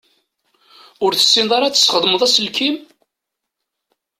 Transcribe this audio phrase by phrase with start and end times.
[1.05, 2.75] Ur tessineḍ ara ad tesxedmeḍ aselkim?